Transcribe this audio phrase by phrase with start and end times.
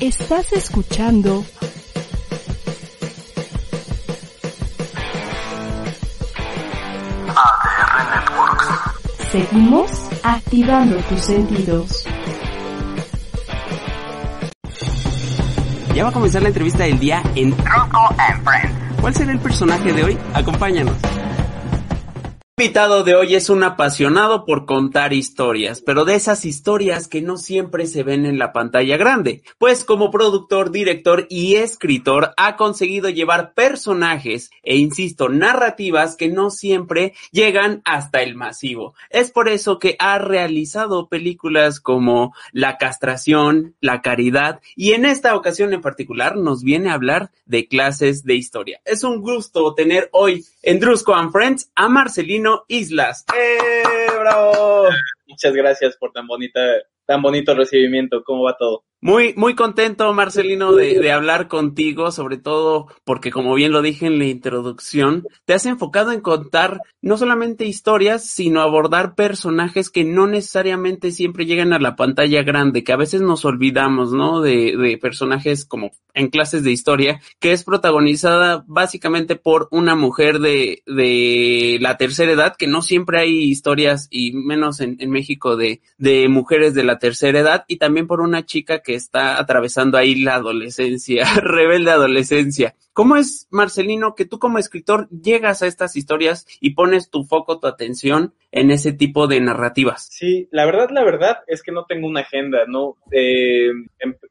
[0.00, 1.44] Estás escuchando
[7.28, 8.68] ADR Networks.
[9.30, 9.90] Seguimos
[10.22, 12.04] activando tus sentidos.
[15.94, 19.00] Ya va a comenzar la entrevista del día en Tronco and Friend.
[19.02, 20.18] ¿Cuál será el personaje de hoy?
[20.32, 20.96] Acompáñanos.
[22.60, 27.22] El invitado de hoy es un apasionado por contar historias, pero de esas historias que
[27.22, 32.56] no siempre se ven en la pantalla grande, pues como productor, director y escritor ha
[32.56, 38.92] conseguido llevar personajes e, insisto, narrativas que no siempre llegan hasta el masivo.
[39.08, 45.34] Es por eso que ha realizado películas como La castración, La caridad y en esta
[45.34, 48.82] ocasión en particular nos viene a hablar de clases de historia.
[48.84, 53.24] Es un gusto tener hoy en Drusco and Friends a Marcelino Islas.
[53.36, 54.88] ¡Eh, bravo!
[55.26, 56.60] Muchas gracias por tan bonita,
[57.06, 58.22] tan bonito recibimiento.
[58.24, 58.84] ¿Cómo va todo?
[59.02, 64.04] Muy, muy contento, Marcelino, de, de, hablar contigo, sobre todo porque, como bien lo dije
[64.04, 70.04] en la introducción, te has enfocado en contar no solamente historias, sino abordar personajes que
[70.04, 74.42] no necesariamente siempre llegan a la pantalla grande, que a veces nos olvidamos, ¿no?
[74.42, 80.40] De, de personajes como en clases de historia, que es protagonizada básicamente por una mujer
[80.40, 85.56] de, de la tercera edad, que no siempre hay historias, y menos en, en México,
[85.56, 89.38] de, de mujeres de la tercera edad, y también por una chica que que está
[89.38, 92.74] atravesando ahí la adolescencia, rebelde adolescencia.
[92.92, 97.60] ¿Cómo es, Marcelino, que tú como escritor llegas a estas historias y pones tu foco,
[97.60, 100.08] tu atención en ese tipo de narrativas?
[100.10, 102.96] Sí, la verdad, la verdad es que no tengo una agenda, ¿no?
[103.12, 103.70] Eh,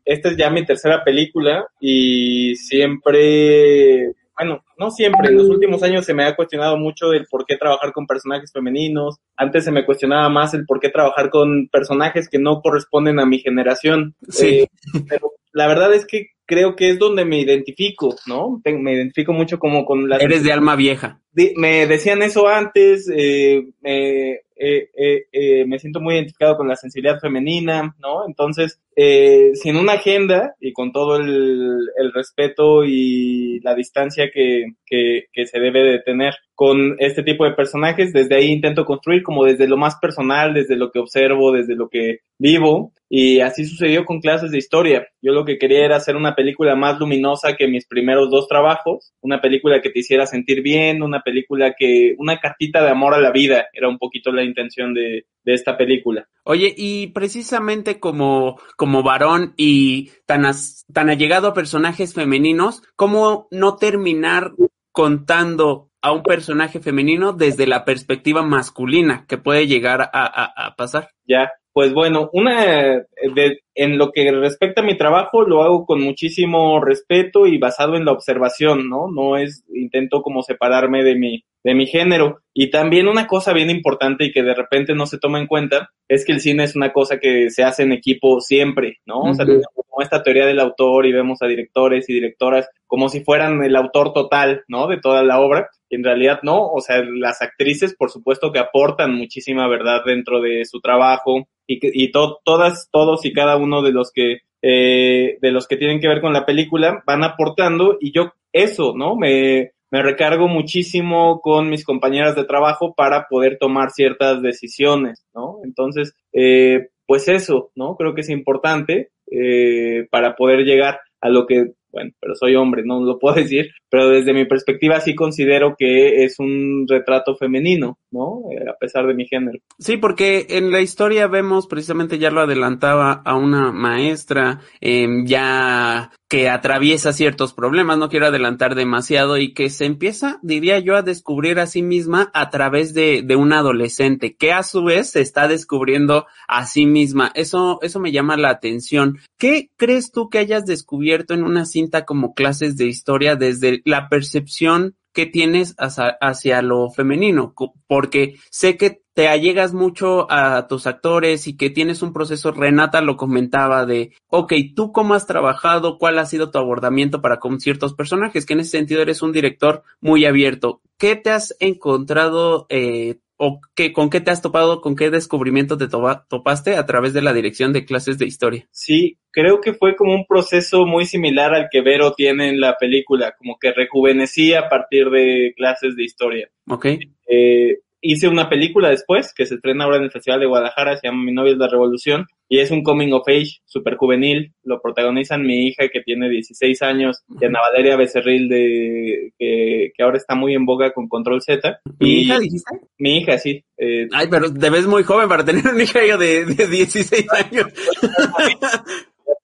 [0.04, 6.06] esta es ya mi tercera película y siempre bueno, no siempre, en los últimos años
[6.06, 9.86] se me ha cuestionado mucho el por qué trabajar con personajes femeninos, antes se me
[9.86, 14.16] cuestionaba más el por qué trabajar con personajes que no corresponden a mi generación.
[14.30, 14.62] Sí.
[14.62, 14.70] Eh,
[15.09, 18.62] pero la verdad es que creo que es donde me identifico, ¿no?
[18.66, 20.18] Me identifico mucho como con la...
[20.18, 21.22] Eres de alma vieja.
[21.56, 26.75] Me decían eso antes, eh, me, eh, eh, eh, me siento muy identificado con la
[26.75, 28.28] sensibilidad femenina, ¿no?
[28.28, 34.74] Entonces, eh, sin una agenda y con todo el, el respeto y la distancia que,
[34.86, 39.24] que, que, se debe de tener con este tipo de personajes, desde ahí intento construir
[39.24, 43.66] como desde lo más personal, desde lo que observo, desde lo que vivo, y así
[43.66, 45.08] sucedió con clases de historia.
[45.22, 49.14] Yo lo que quería era hacer una película más luminosa que mis primeros dos trabajos,
[49.22, 53.22] una película que te hiciera sentir bien, una película que, una cartita de amor a
[53.22, 56.28] la vida, era un poquito la intención de, de esta película.
[56.44, 63.48] Oye, y precisamente como, como varón y tan, as, tan allegado a personajes femeninos, ¿cómo
[63.52, 64.52] no terminar
[64.92, 70.76] contando a un personaje femenino desde la perspectiva masculina que puede llegar a, a, a
[70.76, 71.10] pasar?
[71.28, 76.01] Ya, pues bueno, una de, en lo que respecta a mi trabajo lo hago con
[76.01, 79.09] muchísimo respeto y basado en la observación, ¿no?
[79.09, 83.69] No es intento como separarme de mi de mi género y también una cosa bien
[83.69, 86.75] importante y que de repente no se toma en cuenta es que el cine es
[86.75, 89.19] una cosa que se hace en equipo siempre, ¿no?
[89.19, 89.31] Uh -huh.
[89.31, 89.45] O sea,
[89.75, 93.75] como esta teoría del autor y vemos a directores y directoras como si fueran el
[93.75, 94.88] autor total, ¿no?
[94.88, 95.69] De toda la obra.
[95.89, 100.39] Y en realidad no, o sea, las actrices por supuesto que aportan muchísima verdad dentro
[100.41, 105.38] de su trabajo y, y to todas, todos y cada uno de los que eh,
[105.41, 109.16] de los que tienen que ver con la película van aportando y yo eso, ¿no?
[109.16, 115.59] Me, me recargo muchísimo con mis compañeras de trabajo para poder tomar ciertas decisiones, ¿no?
[115.63, 117.96] Entonces, eh, pues eso, ¿no?
[117.96, 122.83] Creo que es importante eh, para poder llegar a lo que, bueno, pero soy hombre,
[122.85, 127.97] no lo puedo decir, pero desde mi perspectiva sí considero que es un retrato femenino,
[128.11, 128.44] ¿no?
[128.51, 129.59] Eh, a pesar de mi género.
[129.77, 136.11] Sí, porque en la historia vemos, precisamente ya lo adelantaba, a una maestra eh, ya
[136.29, 141.01] que atraviesa ciertos problemas, no quiero adelantar demasiado, y que se empieza, diría yo, a
[141.01, 145.22] descubrir a sí misma a través de, de un adolescente, que a su vez se
[145.22, 147.31] está descubriendo a sí misma.
[147.34, 149.18] Eso, eso me llama la atención.
[149.39, 154.07] ¿Qué crees tú que hayas descubierto en una cinta como clases de historia desde la
[154.07, 157.54] percepción que tienes hacia, hacia, lo femenino,
[157.88, 163.01] porque sé que te allegas mucho a tus actores y que tienes un proceso, Renata
[163.01, 167.60] lo comentaba de, ok, tú cómo has trabajado, cuál ha sido tu abordamiento para con
[167.60, 170.80] ciertos personajes, que en ese sentido eres un director muy abierto.
[170.98, 175.77] ¿Qué te has encontrado eh, o qué, con qué te has topado, con qué descubrimiento
[175.77, 178.69] te topa, topaste a través de la dirección de clases de historia?
[178.71, 182.77] Sí, creo que fue como un proceso muy similar al que Vero tiene en la
[182.80, 186.50] película, como que rejuvenecí a partir de clases de historia.
[186.69, 186.86] Ok.
[187.27, 191.07] Eh, hice una película después que se estrena ahora en el Festival de Guadalajara, se
[191.07, 194.54] llama Mi novia es la revolución y es un coming of age super juvenil.
[194.63, 200.04] Lo protagonizan mi hija que tiene 16 años y Ana Valeria Becerril de que, que
[200.04, 201.80] ahora está muy en boga con Control Z.
[202.00, 202.80] ¿Mi hija dijiste?
[202.98, 203.63] Mi hija, sí.
[203.78, 207.68] Eh, Ay, pero te ves muy joven para tener una hija de, de 16 años.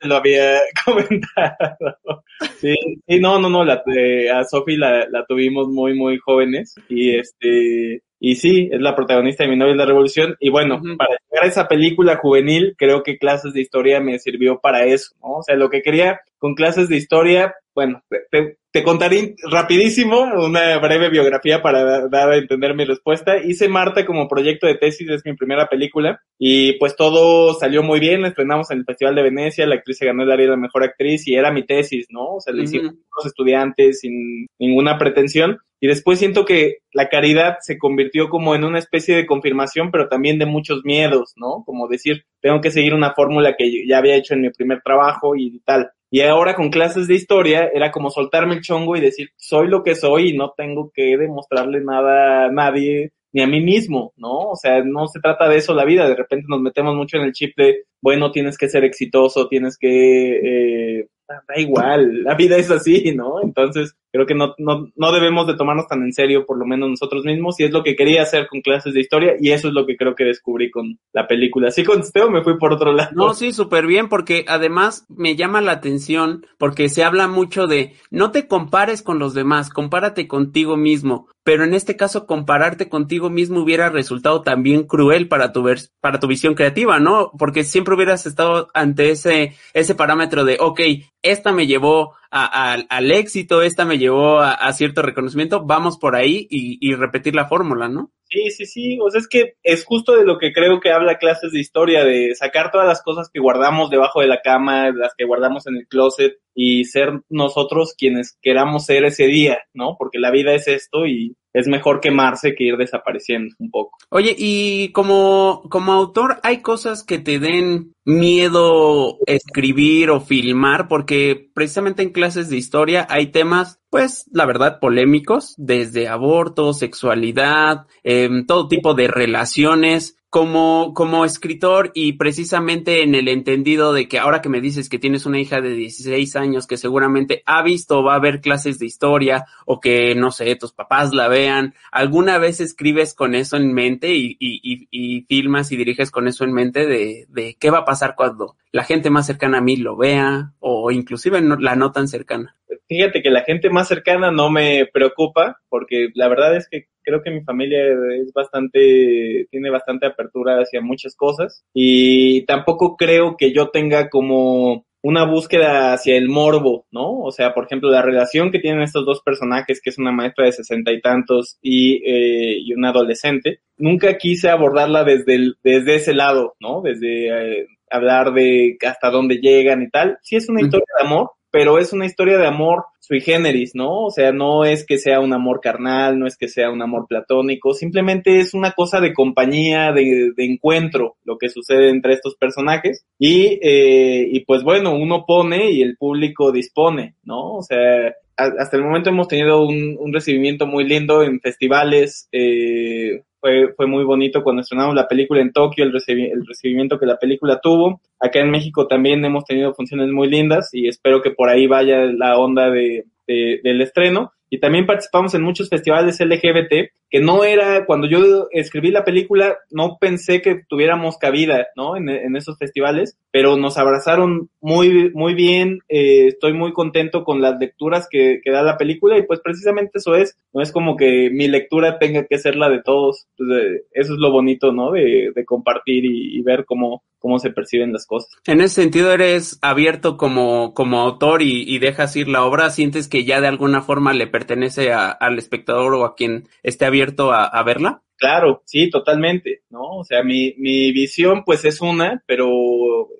[0.02, 2.24] lo había comentado.
[2.60, 2.76] Sí,
[3.08, 7.16] sí, no, no, no, la, eh, a Sofi la, la tuvimos muy, muy jóvenes y
[7.16, 11.16] este, y sí, es la protagonista de Mi novia es la revolución y bueno, para
[11.30, 15.34] llegar a esa película juvenil, creo que clases de historia me sirvió para eso, ¿no?
[15.34, 18.02] O sea, lo que quería con clases de historia, bueno,
[18.32, 23.38] te, te- contaré rapidísimo una breve biografía para dar a entender mi respuesta.
[23.38, 28.00] Hice Marta como proyecto de tesis, es mi primera película, y pues todo salió muy
[28.00, 30.52] bien, la estrenamos en el Festival de Venecia, la actriz se ganó el área de
[30.52, 32.36] la mejor actriz y era mi tesis, ¿no?
[32.36, 33.00] O sea, le hicimos Ujú.
[33.18, 35.60] los estudiantes sin ninguna pretensión.
[35.82, 40.08] Y después siento que la caridad se convirtió como en una especie de confirmación, pero
[40.08, 41.64] también de muchos miedos, ¿no?
[41.66, 45.36] Como decir, tengo que seguir una fórmula que ya había hecho en mi primer trabajo
[45.36, 45.92] y tal.
[46.12, 49.84] Y ahora con clases de historia era como soltarme el chongo y decir, soy lo
[49.84, 54.52] que soy y no tengo que demostrarle nada a nadie ni a mí mismo, ¿no?
[54.52, 56.08] O sea, no se trata de eso la vida.
[56.08, 59.78] De repente nos metemos mucho en el chip de, bueno, tienes que ser exitoso, tienes
[59.78, 63.42] que, eh, da igual, la vida es así, ¿no?
[63.42, 66.90] Entonces, creo que no, no, no debemos de tomarnos tan en serio, por lo menos
[66.90, 69.74] nosotros mismos, y es lo que quería hacer con clases de historia, y eso es
[69.74, 71.72] lo que creo que descubrí con la película.
[71.72, 73.12] ¿Sí contesté o me fui por otro lado?
[73.14, 77.94] No, sí, súper bien, porque además me llama la atención, porque se habla mucho de
[78.12, 81.28] no te compares con los demás, compárate contigo mismo.
[81.46, 86.20] Pero en este caso, compararte contigo mismo hubiera resultado también cruel para tu vers- para
[86.20, 87.32] tu visión creativa, ¿no?
[87.38, 90.82] Porque siempre hubieras estado ante ese, ese parámetro de, ok,
[91.22, 96.16] esta me llevó a- al éxito, esta me llevó a, a cierto reconocimiento, vamos por
[96.16, 98.12] ahí y, y repetir la fórmula, ¿no?
[98.28, 98.98] Sí, sí, sí.
[99.02, 102.04] O sea, es que es justo de lo que creo que habla clases de historia,
[102.04, 105.76] de sacar todas las cosas que guardamos debajo de la cama, las que guardamos en
[105.78, 109.96] el closet y ser nosotros quienes queramos ser ese día, ¿no?
[109.98, 113.98] Porque la vida es esto y es mejor quemarse que ir desapareciendo un poco.
[114.10, 120.90] Oye, y como, como autor, ¿hay cosas que te den miedo escribir o filmar?
[120.90, 127.88] Porque precisamente en clases de historia hay temas, pues, la verdad, polémicos, desde aborto, sexualidad,
[128.04, 130.18] em, todo tipo de relaciones.
[130.36, 135.00] Como, como escritor y precisamente en el entendido de que ahora que me dices que
[135.00, 138.86] tienes una hija de 16 años que seguramente ha visto va a ver clases de
[138.86, 143.72] historia o que, no sé, tus papás la vean, ¿alguna vez escribes con eso en
[143.72, 147.70] mente y, y, y, y filmas y diriges con eso en mente de, de qué
[147.70, 151.56] va a pasar cuando la gente más cercana a mí lo vea o inclusive no,
[151.56, 152.58] la no tan cercana?
[152.88, 157.22] Fíjate que la gente más cercana no me preocupa porque la verdad es que creo
[157.22, 157.80] que mi familia
[158.20, 164.86] es bastante, tiene bastante apertura hacia muchas cosas y tampoco creo que yo tenga como
[165.06, 167.20] una búsqueda hacia el morbo, ¿no?
[167.20, 170.46] O sea, por ejemplo, la relación que tienen estos dos personajes, que es una maestra
[170.46, 175.94] de sesenta y tantos y, eh, y una adolescente, nunca quise abordarla desde, el, desde
[175.94, 176.82] ese lado, ¿no?
[176.82, 180.18] Desde eh, hablar de hasta dónde llegan y tal.
[180.24, 184.08] Sí es una historia de amor, pero es una historia de amor sui generis, ¿no?
[184.08, 187.06] O sea, no es que sea un amor carnal, no es que sea un amor
[187.08, 193.06] platónico, simplemente es una cosa de compañía, de, encuentro, lo que sucede entre estos personajes.
[193.18, 197.54] Y, eh, y pues bueno, uno pone y el público dispone, ¿no?
[197.54, 203.24] O sea, hasta el momento hemos tenido un, un recibimiento muy lindo en festivales, eh,
[203.46, 207.06] fue, fue muy bonito cuando estrenamos la película en Tokio, el, recibi el recibimiento que
[207.06, 208.02] la película tuvo.
[208.20, 212.06] Acá en México también hemos tenido funciones muy lindas y espero que por ahí vaya
[212.06, 214.32] la onda de, de, del estreno.
[214.56, 219.58] Y también participamos en muchos festivales LGBT, que no era, cuando yo escribí la película,
[219.70, 221.98] no pensé que tuviéramos cabida, ¿no?
[221.98, 227.42] En, en esos festivales, pero nos abrazaron muy, muy bien, eh, estoy muy contento con
[227.42, 230.96] las lecturas que, que, da la película y pues precisamente eso es, no es como
[230.96, 234.72] que mi lectura tenga que ser la de todos, pues, eh, eso es lo bonito,
[234.72, 234.92] ¿no?
[234.92, 238.30] De, de compartir y, y ver cómo, cómo se perciben las cosas.
[238.46, 243.08] En ese sentido eres abierto como, como autor y, y, dejas ir la obra, sientes
[243.08, 244.45] que ya de alguna forma le pertenece
[244.92, 248.02] a, al espectador o a quien esté abierto a, a, verla?
[248.18, 249.98] Claro, sí, totalmente, ¿no?
[249.98, 252.50] O sea, mi, mi visión pues es una, pero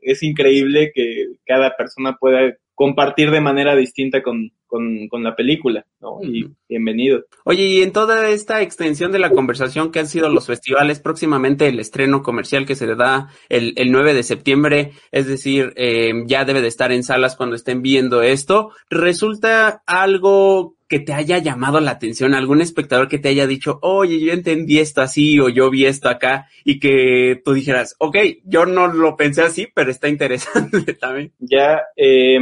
[0.02, 5.86] es increíble que cada persona pueda compartir de manera distinta con, con, con, la película,
[6.02, 6.20] ¿no?
[6.22, 7.24] Y bienvenido.
[7.46, 11.68] Oye, y en toda esta extensión de la conversación que han sido los festivales, próximamente
[11.68, 16.44] el estreno comercial que se da el, el 9 de septiembre, es decir, eh, ya
[16.44, 21.80] debe de estar en salas cuando estén viendo esto, resulta algo que te haya llamado
[21.80, 25.70] la atención, algún espectador que te haya dicho, oye, yo entendí esto así o yo
[25.70, 30.08] vi esto acá y que tú dijeras, ok, yo no lo pensé así, pero está
[30.08, 31.34] interesante también.
[31.40, 32.40] Ya, eh,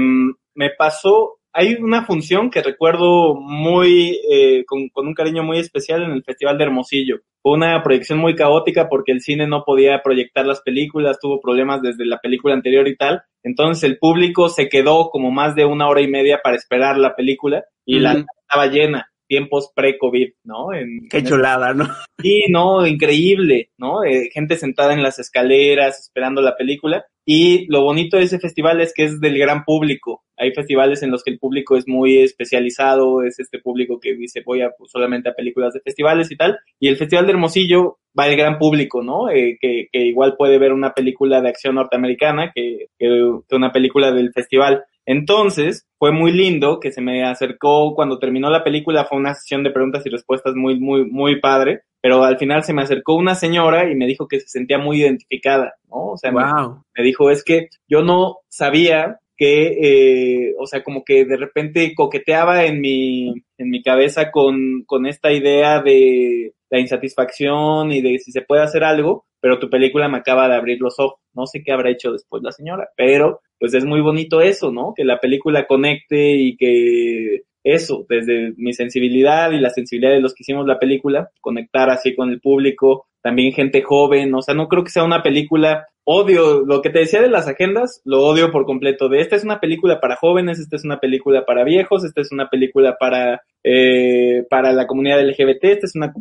[0.56, 6.02] me pasó hay una función que recuerdo muy, eh, con, con, un cariño muy especial
[6.02, 7.20] en el Festival de Hermosillo.
[7.42, 11.82] Fue una proyección muy caótica porque el cine no podía proyectar las películas, tuvo problemas
[11.82, 13.22] desde la película anterior y tal.
[13.44, 17.16] Entonces el público se quedó como más de una hora y media para esperar la
[17.16, 20.74] película y la estaba llena tiempos pre-COVID, ¿no?
[20.74, 21.88] En, Qué chulada, ¿no?
[22.22, 24.04] Sí, no, increíble, ¿no?
[24.04, 27.06] Eh, gente sentada en las escaleras esperando la película.
[27.26, 30.24] Y lo bonito de ese festival es que es del gran público.
[30.38, 34.42] Hay festivales en los que el público es muy especializado, es este público que dice
[34.46, 36.58] voy a, pues, solamente a películas de festivales y tal.
[36.80, 39.30] Y el Festival de Hermosillo va el gran público, ¿no?
[39.30, 43.08] Eh, que, que, igual puede ver una película de acción norteamericana que, que,
[43.48, 44.84] que una película del festival.
[45.06, 49.64] Entonces, fue muy lindo que se me acercó cuando terminó la película, fue una sesión
[49.64, 53.36] de preguntas y respuestas muy, muy, muy padre, pero al final se me acercó una
[53.36, 56.12] señora y me dijo que se sentía muy identificada, ¿no?
[56.12, 56.42] O sea, wow.
[56.42, 61.36] me, me, dijo, es que yo no sabía que, eh, o sea, como que de
[61.36, 68.02] repente coqueteaba en mi, en mi cabeza con, con esta idea de la insatisfacción y
[68.02, 71.20] de si se puede hacer algo, pero tu película me acaba de abrir los ojos.
[71.34, 74.94] No sé qué habrá hecho después la señora, pero pues es muy bonito eso, ¿no?
[74.96, 80.34] Que la película conecte y que eso, desde mi sensibilidad y la sensibilidad de los
[80.34, 84.70] que hicimos la película, conectar así con el público, también gente joven, o sea, no
[84.70, 88.52] creo que sea una película, odio, lo que te decía de las agendas, lo odio
[88.52, 92.04] por completo, de esta es una película para jóvenes, esta es una película para viejos,
[92.04, 96.14] esta es una película para, eh, para la comunidad LGBT, esta es una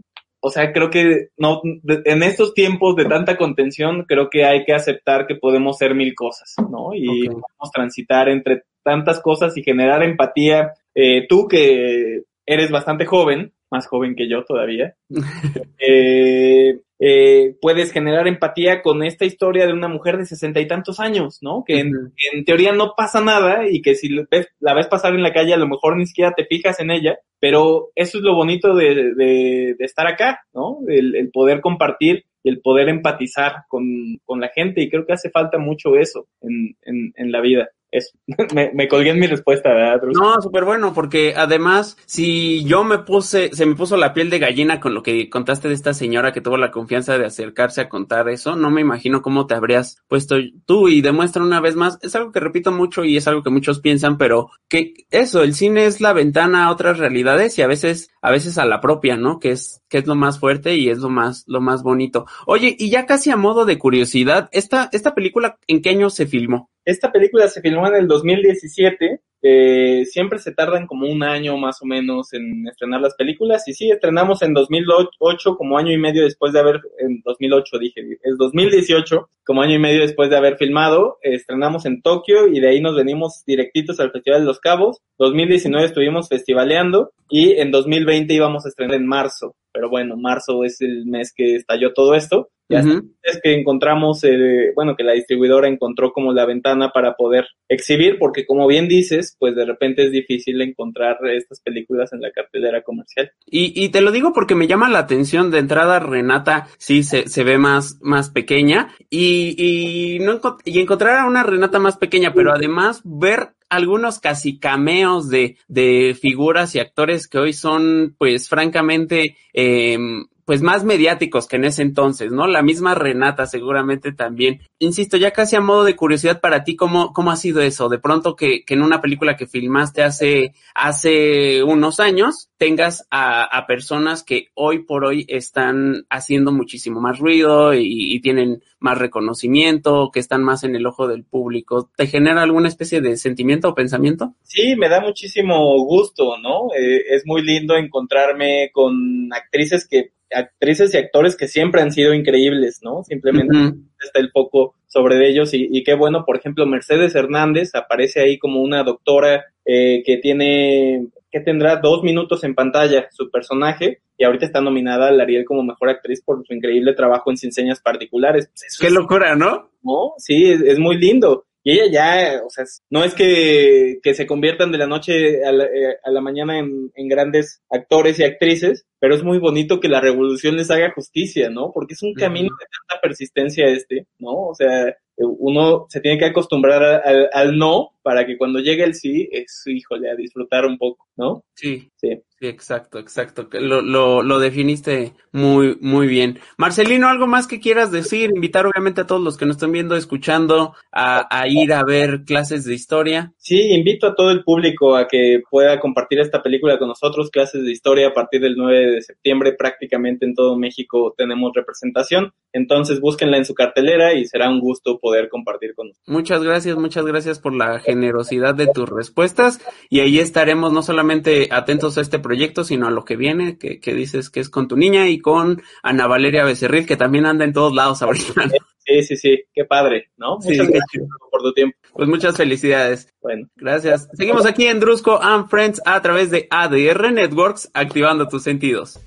[0.44, 4.74] o sea, creo que no, en estos tiempos de tanta contención, creo que hay que
[4.74, 6.92] aceptar que podemos ser mil cosas, ¿no?
[6.94, 7.28] Y okay.
[7.28, 10.72] podemos transitar entre tantas cosas y generar empatía.
[10.96, 14.96] Eh, tú que eres bastante joven, más joven que yo todavía,
[15.78, 21.00] eh, eh, puedes generar empatía con esta historia de una mujer de sesenta y tantos
[21.00, 21.64] años, ¿no?
[21.66, 22.12] Que en, uh -huh.
[22.32, 25.52] en, teoría no pasa nada y que si ves, la ves pasar en la calle
[25.52, 29.14] a lo mejor ni siquiera te fijas en ella, pero eso es lo bonito de,
[29.16, 30.78] de, de estar acá, ¿no?
[30.86, 33.84] El, el, poder compartir y el poder empatizar con,
[34.24, 37.68] con, la gente y creo que hace falta mucho eso en, en, en la vida
[37.92, 38.10] eso.
[38.54, 40.00] me, me, colgué en mi respuesta, ¿verdad?
[40.12, 44.38] No, súper bueno, porque además, si yo me puse, se me puso la piel de
[44.38, 47.88] gallina con lo que contaste de esta señora que tuvo la confianza de acercarse a
[47.88, 51.98] contar eso, no me imagino cómo te habrías puesto tú y demuestra una vez más,
[52.02, 55.54] es algo que repito mucho y es algo que muchos piensan, pero que eso, el
[55.54, 59.16] cine es la ventana a otras realidades y a veces, a veces a la propia,
[59.16, 59.38] ¿no?
[59.38, 62.26] Que es, que es lo más fuerte y es lo más, lo más bonito.
[62.46, 66.26] Oye, y ya casi a modo de curiosidad, esta, esta película, ¿en qué año se
[66.26, 66.71] filmó?
[66.84, 69.20] Esta película se filmó en el 2017.
[69.44, 73.66] Eh, siempre se tardan como un año más o menos en estrenar las películas.
[73.68, 78.00] Y sí, estrenamos en 2008, como año y medio después de haber, en 2008 dije,
[78.22, 81.18] es 2018, como año y medio después de haber filmado.
[81.22, 85.02] Estrenamos en Tokio y de ahí nos venimos directitos al Festival de los Cabos.
[85.18, 89.54] 2019 estuvimos festivaleando y en 2020 íbamos a estrenar en marzo.
[89.72, 92.50] Pero bueno, marzo es el mes que estalló todo esto.
[92.68, 93.10] Y hasta uh -huh.
[93.22, 98.18] es que encontramos, eh, bueno, que la distribuidora encontró como la ventana para poder exhibir,
[98.18, 102.82] porque como bien dices, pues de repente es difícil encontrar estas películas en la cartelera
[102.82, 103.32] comercial.
[103.44, 107.28] Y, y te lo digo porque me llama la atención de entrada Renata, sí se,
[107.28, 112.32] se ve más, más pequeña, y, y, no, y encontrar a una Renata más pequeña,
[112.32, 118.48] pero además ver algunos casi cameos de, de figuras y actores que hoy son, pues,
[118.48, 119.98] francamente, eh,
[120.44, 122.46] pues más mediáticos que en ese entonces, ¿no?
[122.46, 124.60] La misma Renata seguramente también.
[124.78, 127.88] Insisto, ya casi a modo de curiosidad para ti, ¿cómo, cómo ha sido eso?
[127.88, 133.42] De pronto que, que en una película que filmaste hace, hace unos años, tengas a,
[133.44, 138.98] a personas que hoy por hoy están haciendo muchísimo más ruido y, y, tienen más
[138.98, 141.90] reconocimiento, que están más en el ojo del público.
[141.96, 144.34] ¿Te genera alguna especie de sentimiento o pensamiento?
[144.42, 146.68] Sí, me da muchísimo gusto, ¿no?
[146.76, 152.14] Eh, es muy lindo encontrarme con actrices que actrices y actores que siempre han sido
[152.14, 153.02] increíbles, ¿no?
[153.04, 153.84] Simplemente uh -huh.
[154.02, 158.38] está el foco sobre ellos y, y, qué bueno, por ejemplo, Mercedes Hernández aparece ahí
[158.38, 164.24] como una doctora eh, que tiene, que tendrá dos minutos en pantalla su personaje y
[164.24, 167.80] ahorita está nominada al Ariel como mejor actriz por su increíble trabajo en Sin Señas
[167.80, 168.50] Particulares.
[168.52, 169.70] Pues qué es, locura, ¿no?
[169.82, 174.14] No, sí, es, es muy lindo y ella ya, o sea, no es que, que
[174.14, 178.18] se conviertan de la noche a la, eh, a la mañana en, en, grandes actores
[178.18, 181.70] y actrices, pero es muy bonito que la revolución les haga justicia, ¿no?
[181.72, 182.60] Porque es un camino uh -huh.
[182.60, 184.48] de tanta persistencia este, ¿no?
[184.48, 188.94] O sea, uno se tiene que acostumbrar al, al no para que cuando llegue el
[188.94, 191.44] sí, es, híjole, a disfrutar un poco, ¿no?
[191.54, 191.90] Sí.
[191.96, 192.20] Sí.
[192.42, 193.48] Sí, exacto, exacto.
[193.52, 196.40] Lo, lo, lo definiste muy, muy bien.
[196.58, 198.32] Marcelino, ¿algo más que quieras decir?
[198.34, 202.24] Invitar obviamente a todos los que nos están viendo, escuchando, a, a ir a ver
[202.24, 203.32] clases de historia.
[203.36, 207.62] Sí, invito a todo el público a que pueda compartir esta película con nosotros, clases
[207.62, 213.00] de historia a partir del 9 de septiembre, prácticamente en todo México tenemos representación, entonces
[213.00, 216.08] búsquenla en su cartelera y será un gusto poder compartir con ustedes.
[216.08, 221.48] Muchas gracias, muchas gracias por la generosidad de tus respuestas y ahí estaremos no solamente
[221.50, 224.68] atentos a este proyecto, sino a lo que viene, que, que dices que es con
[224.68, 228.50] tu niña y con Ana Valeria Becerril, que también anda en todos lados ahorita.
[228.84, 230.40] Sí, sí, sí, qué padre, ¿no?
[230.40, 231.78] Sí, Muchas gracias por tu tiempo.
[231.92, 233.08] Pues muchas felicidades.
[233.22, 233.48] Bueno.
[233.54, 234.08] Gracias.
[234.14, 238.98] Seguimos aquí en Drusco and Friends a través de ADR Networks, activando tus sentidos.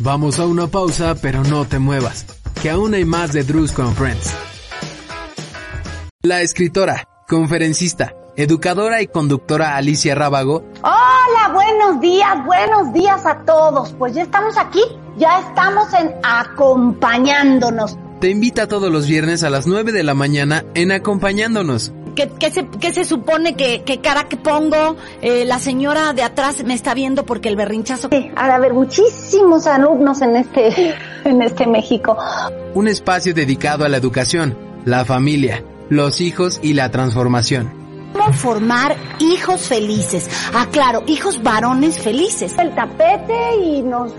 [0.00, 2.26] Vamos a una pausa, pero no te muevas,
[2.60, 4.36] que aún hay más de Drusco and Friends.
[6.22, 13.94] La escritora, conferencista, educadora y conductora Alicia Rábago Hola, buenos días, buenos días a todos.
[13.98, 14.82] Pues ya estamos aquí,
[15.16, 17.96] ya estamos en acompañándonos.
[18.20, 21.94] te invita todos los viernes a las 9 de la mañana en Acompañándonos.
[22.14, 24.96] ¿Qué, qué se, qué se supone que, que cara que pongo?
[25.22, 28.10] Eh, la señora de atrás me está viendo porque el berrinchazo...
[28.12, 32.18] Sí, Ha de haber muchísimos alumnos en este, en este México.
[32.74, 37.70] Un espacio dedicado a la educación, la familia, los hijos y la transformación.
[38.14, 40.28] ¿Cómo formar hijos felices?
[40.54, 42.54] Ah, claro, hijos varones felices.
[42.58, 44.12] El tapete y nos,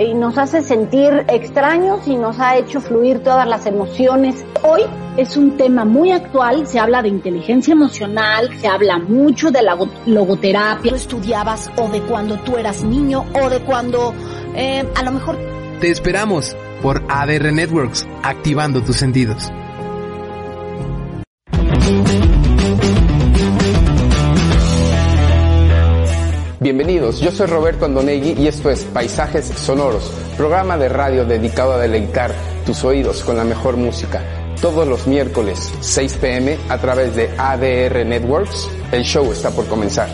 [0.00, 4.44] y nos hace sentir extraños y nos ha hecho fluir todas las emociones.
[4.62, 4.82] Hoy
[5.16, 9.74] es un tema muy actual, se habla de inteligencia emocional, se habla mucho de la
[9.74, 10.90] go- logoterapia.
[10.90, 14.12] Tú estudiabas o de cuando tú eras niño o de cuando
[14.54, 15.36] eh, a lo mejor
[15.80, 19.50] Te esperamos por ADR Networks, activando tus sentidos.
[26.66, 31.78] Bienvenidos, yo soy Roberto Andonegui y esto es Paisajes Sonoros, programa de radio dedicado a
[31.78, 32.34] deleitar
[32.66, 34.20] tus oídos con la mejor música.
[34.60, 40.08] Todos los miércoles 6 pm a través de ADR Networks, el show está por comenzar.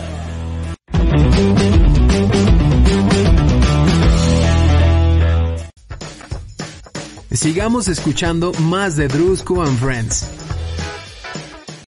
[7.31, 10.29] Sigamos escuchando más de Drusco and Friends.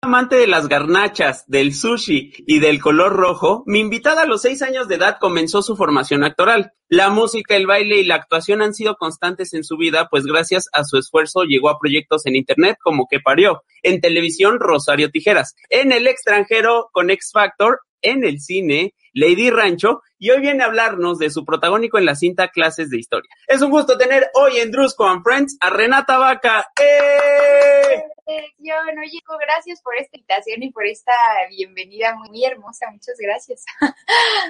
[0.01, 4.61] Amante de las garnachas, del sushi y del color rojo, mi invitada a los seis
[4.61, 6.73] años de edad comenzó su formación actoral.
[6.87, 10.69] La música, el baile y la actuación han sido constantes en su vida, pues gracias
[10.71, 15.55] a su esfuerzo llegó a proyectos en internet como que parió, en televisión Rosario Tijeras,
[15.69, 20.67] en el extranjero con X Factor, en el cine Lady Rancho y hoy viene a
[20.67, 23.29] hablarnos de su protagónico en la cinta Clases de Historia.
[23.47, 26.71] Es un gusto tener hoy en Drusco and Friends a Renata Vaca.
[26.79, 28.03] ¡Eh!
[28.27, 31.13] No, Chico, gracias por esta invitación y por esta
[31.49, 32.87] bienvenida muy, hermosa.
[32.91, 33.63] Muchas gracias.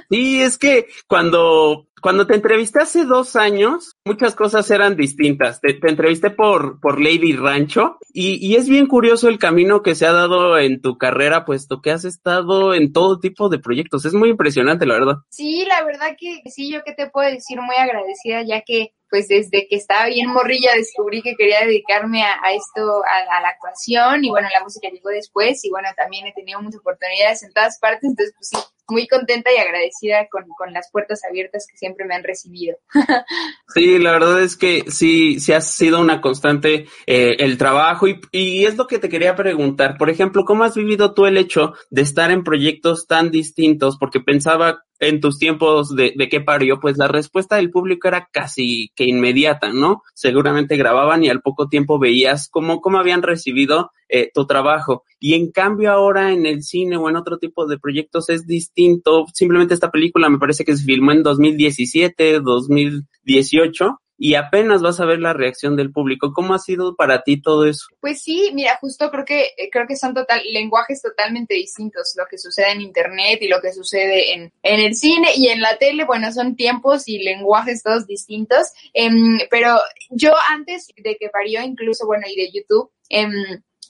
[0.10, 5.60] Sí, es que cuando, cuando te entrevisté hace dos años, muchas cosas eran distintas.
[5.60, 9.96] Te, te entrevisté por, por Lady Rancho y, y es bien curioso el camino que
[9.96, 14.06] se ha dado en tu carrera, puesto que has estado en todo tipo de proyectos.
[14.06, 15.16] Es muy impresionante, la verdad.
[15.58, 19.28] Sí, la verdad que sí, yo que te puedo decir muy agradecida, ya que pues
[19.28, 24.24] desde que estaba bien morrilla descubrí que quería dedicarme a, esto, a, a, la actuación
[24.24, 27.80] y bueno, la música llegó después y bueno, también he tenido muchas oportunidades en todas
[27.80, 28.58] partes, entonces pues sí,
[28.90, 32.78] muy contenta y agradecida con, con las puertas abiertas que siempre me han recibido.
[33.74, 38.22] sí, la verdad es que sí, sí ha sido una constante eh, el trabajo y,
[38.32, 39.98] y es lo que te quería preguntar.
[39.98, 43.98] Por ejemplo, ¿cómo has vivido tú el hecho de estar en proyectos tan distintos?
[43.98, 48.30] Porque pensaba en tus tiempos de, de qué parió, pues la respuesta del público era
[48.32, 50.04] casi que inmediata, ¿no?
[50.14, 55.04] Seguramente grababan y al poco tiempo veías cómo, cómo habían recibido eh, tu trabajo.
[55.20, 59.26] Y en cambio ahora en el cine o en otro tipo de proyectos es distinto.
[59.34, 65.06] Simplemente esta película me parece que se filmó en 2017, 2018 y apenas vas a
[65.06, 66.34] ver la reacción del público.
[66.34, 67.88] ¿Cómo ha sido para ti todo eso?
[68.00, 72.38] Pues sí, mira, justo creo que creo que son total lenguajes totalmente distintos lo que
[72.38, 76.06] sucede en internet y lo que sucede en, en el cine y en la tele,
[76.06, 78.68] bueno, son tiempos y lenguajes todos distintos.
[78.94, 79.10] Eh,
[79.50, 79.78] pero
[80.10, 83.28] yo antes de que parió incluso, bueno, y de YouTube, eh,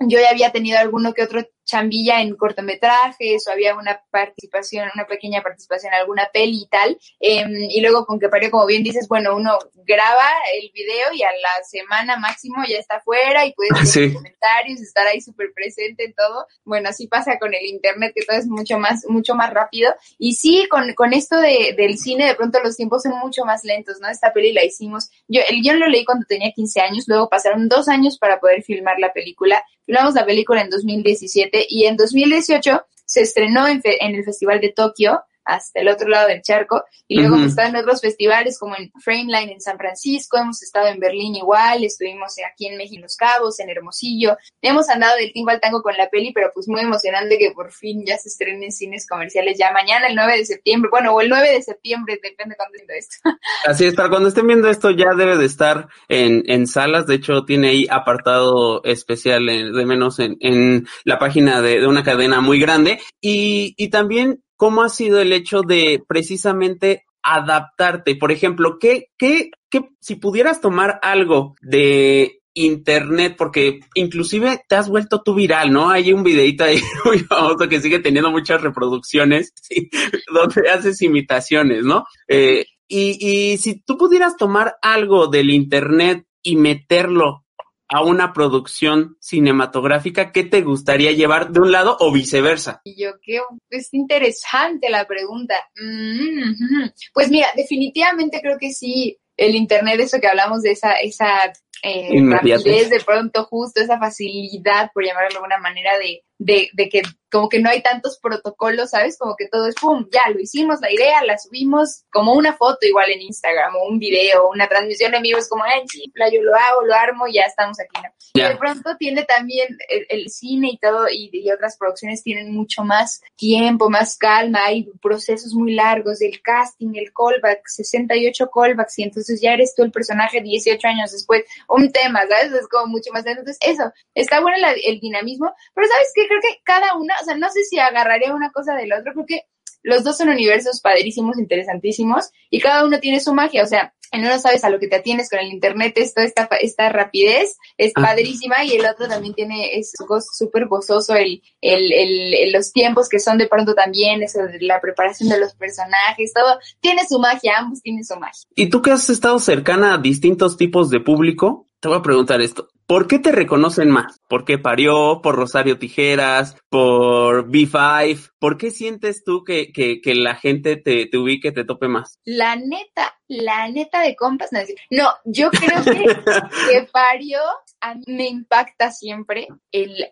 [0.01, 5.05] yo ya había tenido alguno que otro chambilla en cortometrajes o había una participación, una
[5.05, 6.97] pequeña participación en alguna peli y tal.
[7.19, 10.27] Eh, y luego con que parió, como bien dices, bueno, uno graba
[10.59, 14.13] el video y a la semana máximo ya está fuera y puedes sí.
[14.13, 16.47] comentarios, estar ahí súper presente en todo.
[16.63, 19.93] Bueno, así pasa con el internet, que todo es mucho más, mucho más rápido.
[20.17, 23.63] Y sí, con, con esto de, del cine, de pronto los tiempos son mucho más
[23.63, 24.09] lentos, ¿no?
[24.09, 27.67] Esta peli la hicimos, yo el guion lo leí cuando tenía 15 años, luego pasaron
[27.67, 29.63] dos años para poder filmar la película.
[29.85, 34.59] Filmamos la película en 2017 2017 y en 2018 se estrenó en, en el Festival
[34.59, 36.83] de Tokio hasta el otro lado del charco.
[37.07, 40.87] Y luego hemos estado en otros festivales como en Frameline en San Francisco, hemos estado
[40.87, 44.35] en Berlín igual, estuvimos aquí en México, Los Cabos, en Hermosillo.
[44.61, 47.71] Hemos andado del tiempo al tango con la peli, pero pues muy emocionante que por
[47.71, 51.21] fin ya se estrenen en cines comerciales ya mañana, el 9 de septiembre, bueno, o
[51.21, 53.15] el 9 de septiembre, depende de cuándo viendo esto.
[53.65, 57.15] Así es, para cuando estén viendo esto ya debe de estar en, en salas, de
[57.15, 62.41] hecho tiene ahí apartado especial de menos en, en la página de, de una cadena
[62.41, 68.15] muy grande y, y también cómo ha sido el hecho de precisamente adaptarte.
[68.15, 74.89] Por ejemplo, ¿qué, qué, qué, si pudieras tomar algo de internet, porque inclusive te has
[74.89, 75.89] vuelto tú viral, ¿no?
[75.89, 79.53] Hay un videito ahí muy famoso que sigue teniendo muchas reproducciones,
[80.33, 82.05] donde haces imitaciones, ¿no?
[82.27, 87.45] Eh, y, y si tú pudieras tomar algo del internet y meterlo
[87.89, 92.81] a una producción cinematográfica, ¿qué te gustaría llevar de un lado o viceversa?
[92.85, 95.55] Yo creo, es interesante la pregunta.
[95.75, 96.93] Mm-hmm.
[97.13, 102.21] Pues mira, definitivamente creo que sí, el Internet, eso que hablamos de esa, esa eh,
[102.25, 107.01] rapidez de pronto justo, esa facilidad, por llamarlo de alguna manera, de, de, de que
[107.31, 109.17] como que no hay tantos protocolos, ¿sabes?
[109.17, 112.85] Como que todo es pum, ya lo hicimos, la idea, la subimos como una foto
[112.87, 116.41] igual en Instagram o un video, una transmisión en vivo, es como, ay, sí, yo
[116.41, 118.09] lo hago, lo armo y ya estamos aquí, ¿no?
[118.33, 119.77] Y de pronto tiene también
[120.09, 124.89] el, cine y todo, y, y, otras producciones tienen mucho más tiempo, más calma, hay
[125.01, 129.91] procesos muy largos del casting, el callback, 68 callbacks, y entonces ya eres tú el
[129.91, 132.53] personaje 18 años después, un tema, ¿sabes?
[132.53, 136.26] Es como mucho más, entonces eso, está bueno el dinamismo, pero ¿sabes qué?
[136.27, 139.25] Creo que cada una o sea, no sé si agarraría una cosa del otro, creo
[139.25, 139.41] que
[139.83, 144.21] los dos son universos padrísimos, interesantísimos, y cada uno tiene su magia, o sea, en
[144.21, 147.93] uno sabes a lo que te atienes con el internet, esto, esta, esta rapidez es
[147.93, 149.93] padrísima, y el otro también tiene, es
[150.31, 154.81] súper gozoso el, el, el, los tiempos que son de pronto también, eso de la
[154.81, 158.47] preparación de los personajes, todo, tiene su magia, ambos tienen su magia.
[158.55, 161.65] ¿Y tú que has estado cercana a distintos tipos de público?
[161.79, 162.69] Te voy a preguntar esto.
[162.87, 164.21] ¿Por qué te reconocen más?
[164.29, 165.19] ¿Por qué parió?
[165.21, 166.55] ¿Por Rosario Tijeras?
[166.69, 168.31] ¿Por B5?
[168.39, 172.17] ¿Por qué sientes tú que, que, que la gente te, te ubique, te tope más?
[172.23, 174.51] La neta, la neta de compas.
[174.89, 176.05] No, yo creo que,
[176.71, 177.39] que parió
[177.81, 180.07] a mí me impacta siempre el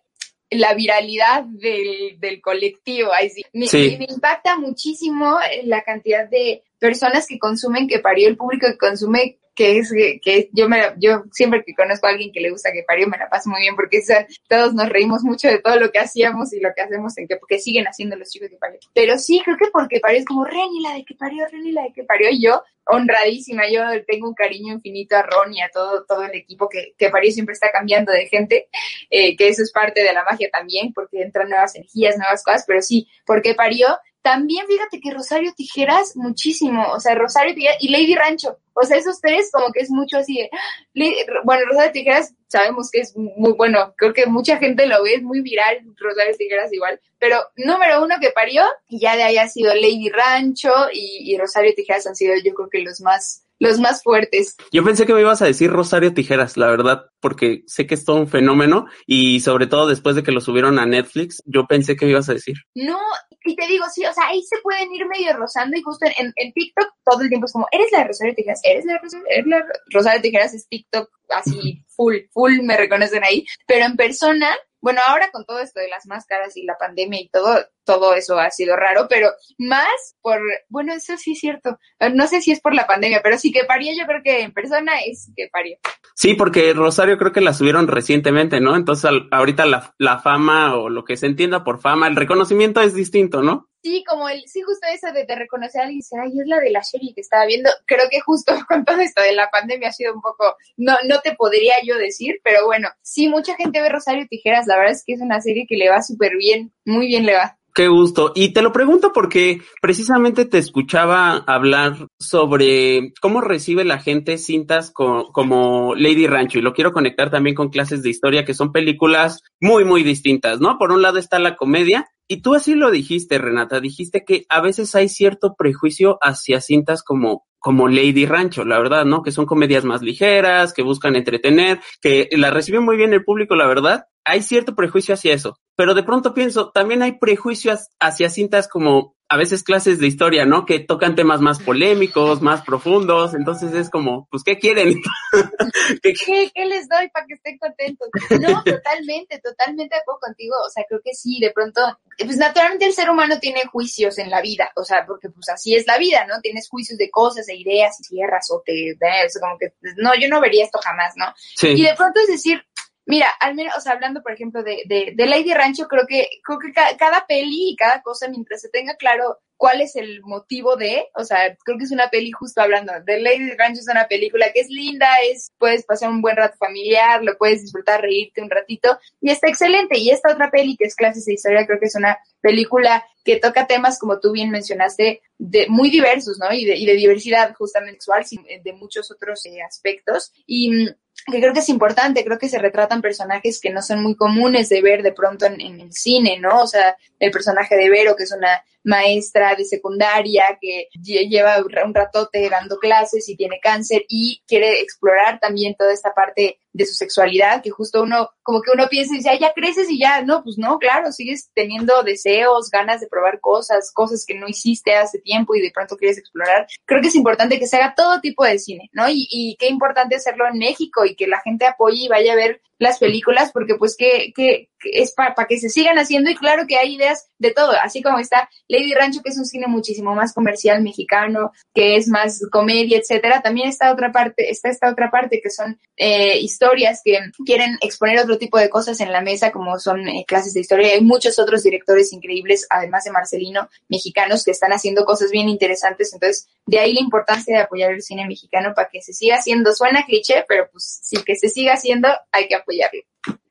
[0.52, 3.12] la viralidad del, del colectivo.
[3.12, 3.44] Ahí sí.
[3.54, 8.78] Me, me, impacta muchísimo la cantidad de personas que consumen, que parió el público que
[8.78, 12.74] consume que es que yo me yo siempre que conozco a alguien que le gusta
[12.74, 14.04] que parió me la paso muy bien porque
[14.50, 17.38] todos nos reímos mucho de todo lo que hacíamos y lo que hacemos en que
[17.38, 18.80] porque siguen haciendo los chicos que parió.
[18.94, 21.84] Pero sí creo que porque parió es como Reni la de que parió Reni la
[21.84, 25.70] de que parió y yo honradísima yo tengo un cariño infinito a Ron y a
[25.70, 28.68] todo todo el equipo que que parió siempre está cambiando de gente
[29.10, 32.66] eh, que eso es parte de la magia también porque entran nuevas energías nuevas cosas
[32.68, 33.88] pero sí porque parió
[34.26, 38.98] también fíjate que Rosario Tijeras, muchísimo, o sea, Rosario Tijeras y Lady Rancho, o sea,
[38.98, 40.50] esos tres como que es mucho así de,
[41.44, 45.22] bueno, Rosario Tijeras sabemos que es muy bueno, creo que mucha gente lo ve, es
[45.22, 49.48] muy viral, Rosario Tijeras igual, pero número uno que parió, y ya de ahí ha
[49.48, 53.80] sido Lady Rancho y, y Rosario Tijeras han sido yo creo que los más los
[53.80, 54.56] más fuertes.
[54.72, 58.06] Yo pensé que me ibas a decir Rosario Tijeras, la verdad, porque sé que es
[58.06, 61.96] todo un fenómeno y sobre todo después de que lo subieron a Netflix, yo pensé
[61.96, 62.56] que me ibas a decir.
[62.76, 63.00] No,
[63.44, 66.34] y te digo, sí, o sea, ahí se pueden ir medio rozando y justo en,
[66.36, 69.00] en TikTok todo el tiempo es como, eres la de Rosario Tijeras, eres la de
[69.00, 73.96] Rosario, eres la Rosario Tijeras, es TikTok así full, full, me reconocen ahí, pero en
[73.96, 78.14] persona bueno, ahora con todo esto de las máscaras y la pandemia y todo, todo
[78.14, 81.78] eso ha sido raro, pero más por, bueno, eso sí es cierto.
[82.14, 84.54] No sé si es por la pandemia, pero sí que parió, yo creo que en
[84.54, 85.78] persona es que parió.
[86.16, 88.76] Sí, porque Rosario creo que la subieron recientemente, ¿no?
[88.76, 92.94] Entonces ahorita la, la fama o lo que se entienda por fama, el reconocimiento es
[92.94, 93.70] distinto, ¿no?
[93.86, 96.48] Sí, como el, sí, justo eso de, de reconocer a alguien y decir, ay, es
[96.48, 97.70] la de la serie que estaba viendo.
[97.86, 101.20] Creo que justo con todo esto de la pandemia ha sido un poco, no, no
[101.22, 105.04] te podría yo decir, pero bueno, sí, mucha gente ve Rosario Tijeras, la verdad es
[105.06, 107.60] que es una serie que le va súper bien, muy bien le va.
[107.76, 108.32] Qué gusto.
[108.36, 114.92] Y te lo pregunto porque precisamente te escuchaba hablar sobre cómo recibe la gente cintas
[114.92, 119.42] como Lady Rancho y lo quiero conectar también con clases de historia que son películas
[119.60, 120.78] muy, muy distintas, ¿no?
[120.78, 124.62] Por un lado está la comedia y tú así lo dijiste, Renata, dijiste que a
[124.62, 129.24] veces hay cierto prejuicio hacia cintas como como Lady Rancho, la verdad, ¿no?
[129.24, 133.56] Que son comedias más ligeras, que buscan entretener, que la recibe muy bien el público,
[133.56, 134.06] la verdad.
[134.24, 139.16] Hay cierto prejuicio hacia eso, pero de pronto pienso, también hay prejuicios hacia cintas como
[139.28, 140.66] a veces clases de historia, ¿no?
[140.66, 145.02] Que tocan temas más polémicos, más profundos, entonces es como, pues, ¿qué quieren?
[146.04, 146.14] ¿Qué,
[146.54, 148.08] ¿Qué, les doy para que estén contentos?
[148.40, 151.82] No, totalmente, totalmente de acuerdo contigo, o sea, creo que sí, de pronto,
[152.18, 155.76] pues naturalmente el ser humano tiene juicios en la vida, o sea, porque pues así
[155.76, 156.40] es la vida, ¿no?
[156.42, 160.30] Tienes juicios de cosas, de ideas, y cierras o te, o como que, no, yo
[160.30, 161.26] no vería esto jamás, ¿no?
[161.56, 161.70] Sí.
[161.70, 162.62] Y de pronto es decir,
[163.06, 166.28] Mira, al menos, o sea, hablando, por ejemplo, de, de, de Lady Rancho, creo que,
[166.44, 170.22] creo que ca cada peli y cada cosa, mientras se tenga claro cuál es el
[170.24, 173.88] motivo de, o sea, creo que es una peli justo hablando, de Lady Rancho es
[173.90, 178.02] una película que es linda, es, puedes pasar un buen rato familiar, lo puedes disfrutar,
[178.02, 179.98] reírte un ratito, y está excelente.
[179.98, 183.38] Y esta otra peli, que es Clases de Historia, creo que es una película que
[183.38, 186.54] toca temas, como tú bien mencionaste, de muy diversos, ¿no?
[186.54, 188.26] Y de, y de diversidad justamente sexual,
[188.64, 190.32] de muchos otros eh, aspectos.
[190.46, 190.90] Y
[191.26, 194.70] que creo que es importante, creo que se retratan personajes que no son muy comunes
[194.70, 196.62] de ver de pronto en, en, el cine, ¿no?
[196.62, 201.94] O sea, el personaje de Vero, que es una maestra de secundaria que lleva un
[201.94, 206.94] ratote dando clases y tiene cáncer y quiere explorar también toda esta parte de su
[206.94, 210.44] sexualidad, que justo uno, como que uno piensa y dice, ya creces y ya, no,
[210.44, 215.20] pues no, claro, sigues teniendo deseos, ganas de probar cosas, cosas que no hiciste hace
[215.20, 216.68] tiempo y de pronto quieres explorar.
[216.86, 219.10] Creo que es importante que se haga todo tipo de cine, ¿no?
[219.10, 222.36] Y, y qué importante hacerlo en México y que la gente apoye y vaya a
[222.36, 226.66] ver las películas, porque pues que, que es para que se sigan haciendo y claro
[226.68, 230.16] que hay ideas de todo, así como está Lady Rancho, que es un cine muchísimo
[230.16, 235.12] más comercial mexicano, que es más comedia, etcétera, también está otra parte, está esta otra
[235.12, 239.52] parte que son eh, historias que quieren exponer otro tipo de cosas en la mesa,
[239.52, 240.94] como son eh, clases de historia.
[240.94, 246.14] Hay muchos otros directores increíbles, además de Marcelino, mexicanos, que están haciendo cosas bien interesantes,
[246.14, 249.74] entonces de ahí la importancia de apoyar el cine mexicano para que se siga haciendo,
[249.74, 253.02] suena cliché, pero pues sí que se siga haciendo, hay que apoyarlo.